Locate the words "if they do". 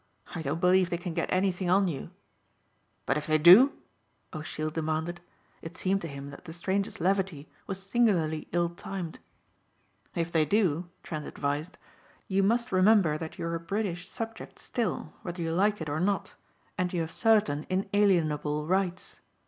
3.19-3.73, 10.15-10.89